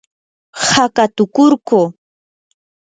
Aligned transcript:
haqatukurquu. 0.71 1.81